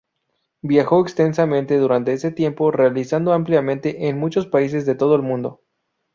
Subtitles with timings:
[0.63, 5.61] Viajó extensamente durante ese tiempo realizando ampliamente en muchos países de todo el mundo.